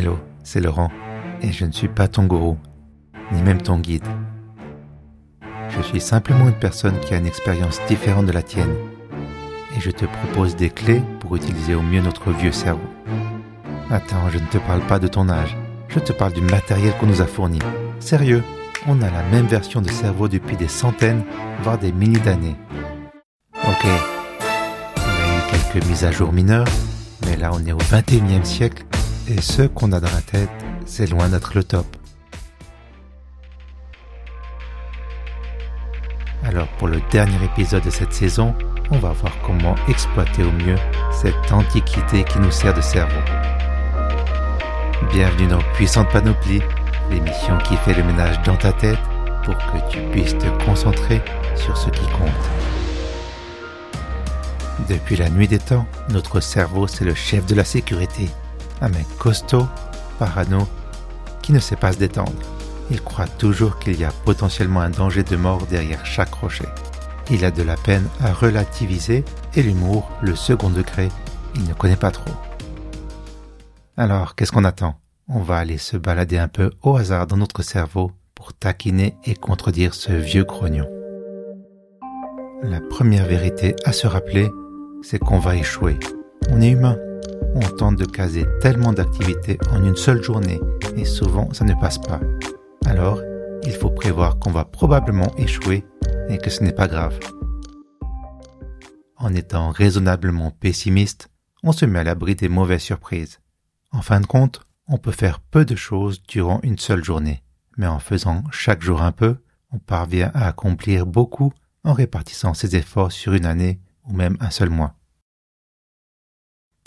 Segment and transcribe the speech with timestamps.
[0.00, 0.90] Hello, c'est Laurent,
[1.42, 2.56] et je ne suis pas ton gourou,
[3.32, 4.06] ni même ton guide.
[5.68, 8.74] Je suis simplement une personne qui a une expérience différente de la tienne,
[9.76, 12.88] et je te propose des clés pour utiliser au mieux notre vieux cerveau.
[13.90, 15.54] Attends, je ne te parle pas de ton âge,
[15.90, 17.58] je te parle du matériel qu'on nous a fourni.
[17.98, 18.42] Sérieux,
[18.86, 21.24] on a la même version de cerveau depuis des centaines,
[21.62, 22.56] voire des milliers d'années.
[23.52, 26.68] Ok, on a eu quelques mises à jour mineures,
[27.26, 28.86] mais là on est au 21e siècle
[29.30, 30.50] et ce qu'on a dans la tête,
[30.86, 31.86] c'est loin d'être le top.
[36.44, 38.54] Alors pour le dernier épisode de cette saison,
[38.90, 40.76] on va voir comment exploiter au mieux
[41.12, 43.20] cette antiquité qui nous sert de cerveau.
[45.12, 46.62] Bienvenue dans Puissante Panoplie,
[47.10, 48.98] l'émission qui fait le ménage dans ta tête
[49.44, 51.22] pour que tu puisses te concentrer
[51.54, 52.30] sur ce qui compte.
[54.88, 58.28] Depuis la nuit des temps, notre cerveau c'est le chef de la sécurité
[58.80, 59.66] un mec costaud,
[60.18, 60.68] parano,
[61.42, 62.32] qui ne sait pas se détendre.
[62.90, 66.68] Il croit toujours qu'il y a potentiellement un danger de mort derrière chaque rocher.
[67.30, 71.08] Il a de la peine à relativiser et l'humour, le second degré,
[71.54, 72.32] il ne connaît pas trop.
[73.96, 74.96] Alors, qu'est-ce qu'on attend?
[75.28, 79.34] On va aller se balader un peu au hasard dans notre cerveau pour taquiner et
[79.34, 80.88] contredire ce vieux grognon.
[82.62, 84.50] La première vérité à se rappeler,
[85.02, 85.98] c'est qu'on va échouer.
[86.50, 86.96] On est humain
[87.54, 90.60] on tente de caser tellement d'activités en une seule journée
[90.96, 92.20] et souvent ça ne passe pas.
[92.86, 93.20] Alors,
[93.64, 95.84] il faut prévoir qu'on va probablement échouer
[96.28, 97.18] et que ce n'est pas grave.
[99.16, 101.28] En étant raisonnablement pessimiste,
[101.62, 103.40] on se met à l'abri des mauvaises surprises.
[103.92, 107.42] En fin de compte, on peut faire peu de choses durant une seule journée,
[107.76, 109.36] mais en faisant chaque jour un peu,
[109.72, 111.52] on parvient à accomplir beaucoup
[111.84, 114.94] en répartissant ses efforts sur une année ou même un seul mois.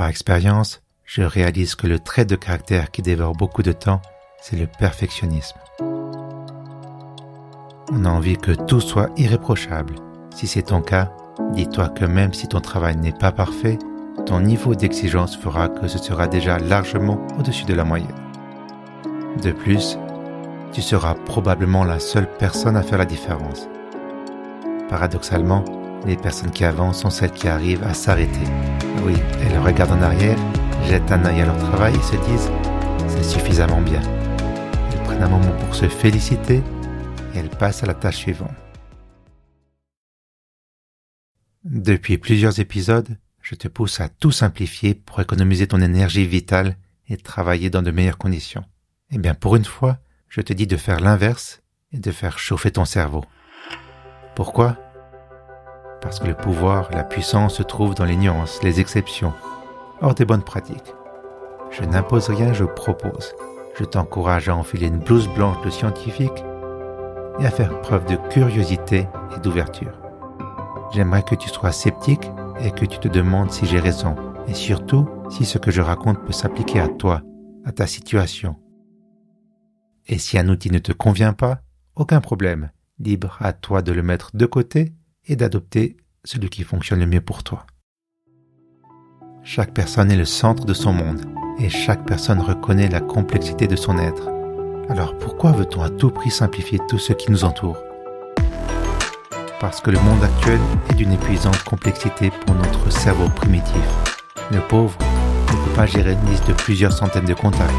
[0.00, 4.00] Par expérience, je réalise que le trait de caractère qui dévore beaucoup de temps,
[4.40, 5.58] c'est le perfectionnisme.
[7.92, 9.96] On a envie que tout soit irréprochable.
[10.34, 11.12] Si c'est ton cas,
[11.52, 13.78] dis-toi que même si ton travail n'est pas parfait,
[14.24, 18.08] ton niveau d'exigence fera que ce sera déjà largement au-dessus de la moyenne.
[19.42, 19.98] De plus,
[20.72, 23.68] tu seras probablement la seule personne à faire la différence.
[24.88, 25.62] Paradoxalement,
[26.06, 28.44] les personnes qui avancent sont celles qui arrivent à s'arrêter.
[29.04, 30.38] Oui, elles regardent en arrière,
[30.86, 32.50] jettent un œil à leur travail et se disent
[33.08, 34.00] c'est suffisamment bien.
[34.92, 36.62] Elles prennent un moment pour se féliciter
[37.34, 38.50] et elles passent à la tâche suivante.
[41.64, 46.76] Depuis plusieurs épisodes, je te pousse à tout simplifier pour économiser ton énergie vitale
[47.08, 48.64] et travailler dans de meilleures conditions.
[49.10, 51.60] Eh bien, pour une fois, je te dis de faire l'inverse
[51.92, 53.24] et de faire chauffer ton cerveau.
[54.36, 54.78] Pourquoi?
[56.00, 59.32] Parce que le pouvoir, la puissance se trouvent dans les nuances, les exceptions,
[60.00, 60.94] hors des bonnes pratiques.
[61.70, 63.34] Je n'impose rien, je propose.
[63.78, 66.44] Je t'encourage à enfiler une blouse blanche de scientifique
[67.38, 69.06] et à faire preuve de curiosité
[69.36, 69.98] et d'ouverture.
[70.92, 72.30] J'aimerais que tu sois sceptique
[72.60, 74.16] et que tu te demandes si j'ai raison,
[74.48, 77.22] et surtout si ce que je raconte peut s'appliquer à toi,
[77.64, 78.56] à ta situation.
[80.08, 81.60] Et si un outil ne te convient pas,
[81.94, 84.92] aucun problème, libre à toi de le mettre de côté
[85.30, 87.64] et d'adopter celui qui fonctionne le mieux pour toi.
[89.42, 91.24] Chaque personne est le centre de son monde
[91.58, 94.28] et chaque personne reconnaît la complexité de son être.
[94.88, 97.78] Alors pourquoi veut-on à tout prix simplifier tout ce qui nous entoure
[99.60, 100.58] Parce que le monde actuel
[100.90, 103.82] est d'une épuisante complexité pour notre cerveau primitif.
[104.50, 107.72] Le pauvre ne peut pas gérer une liste de plusieurs centaines de contacts.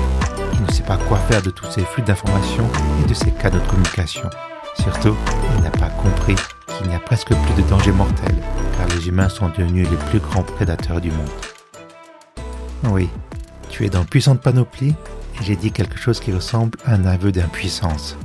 [0.54, 2.70] Il ne sait pas quoi faire de tous ces flux d'informations
[3.04, 4.30] et de ces canaux de communication.
[4.76, 5.16] Surtout,
[5.58, 6.36] il n'a pas compris
[6.82, 8.36] qu'il n'y a presque plus de danger mortel,
[8.78, 11.30] car les humains sont devenus les plus grands prédateurs du monde.
[12.86, 13.08] Oui,
[13.70, 14.96] tu es dans puissante panoplie,
[15.40, 18.18] et j'ai dit quelque chose qui ressemble à un aveu d'impuissance.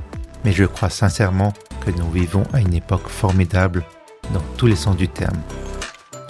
[0.43, 1.53] Mais je crois sincèrement
[1.85, 3.83] que nous vivons à une époque formidable
[4.33, 5.37] dans tous les sens du terme,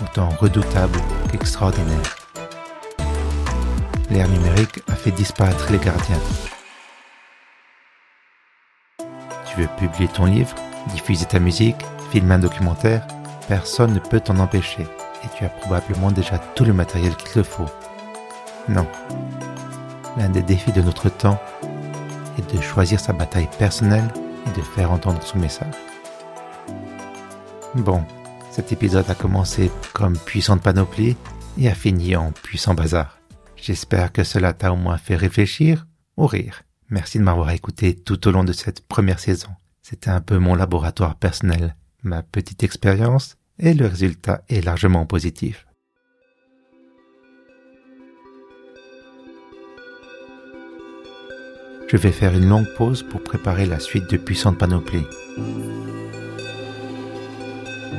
[0.01, 0.99] autant redoutable
[1.31, 2.15] qu'extraordinaire.
[4.09, 6.19] L'ère numérique a fait disparaître les gardiens.
[9.45, 10.55] Tu veux publier ton livre,
[10.87, 13.05] diffuser ta musique, filmer un documentaire,
[13.47, 14.83] personne ne peut t'en empêcher
[15.23, 17.69] et tu as probablement déjà tout le matériel qu'il te faut.
[18.69, 18.87] Non.
[20.17, 21.39] L'un des défis de notre temps
[22.37, 24.11] est de choisir sa bataille personnelle
[24.45, 25.73] et de faire entendre son message.
[27.75, 28.03] Bon,
[28.51, 31.15] cet épisode a commencé comme puissante panoplie
[31.59, 33.19] et a fini en puissant bazar.
[33.55, 36.63] J'espère que cela t'a au moins fait réfléchir ou rire.
[36.89, 39.49] Merci de m'avoir écouté tout au long de cette première saison.
[39.89, 45.65] C'était un peu mon laboratoire personnel ma petite expérience et le résultat est largement positif.
[51.87, 55.05] je vais faire une longue pause pour préparer la suite de Puissante Panoplie.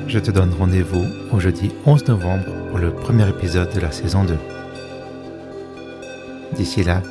[0.09, 4.25] Je te donne rendez-vous au jeudi 11 novembre pour le premier épisode de la saison
[4.25, 4.37] 2.
[6.55, 7.03] D'ici là,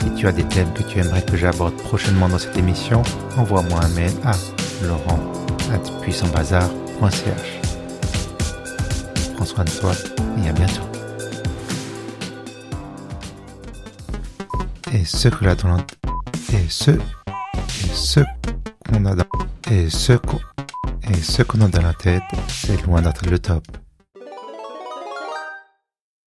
[0.00, 3.02] si tu as des thèmes que tu aimerais que j'aborde prochainement dans cette émission,
[3.36, 4.32] envoie-moi un mail à
[4.86, 7.60] laurent.puissantbazar.ch.
[9.36, 9.92] Prends soin de toi
[10.42, 10.80] et à bientôt.
[14.92, 15.54] Et ce que la
[16.52, 16.98] et ce et
[17.92, 18.20] ce
[18.88, 19.24] qu'on a dans
[19.70, 20.14] et ce
[21.10, 23.64] et ce qu'on a dans la tête, c'est loin d'être le top.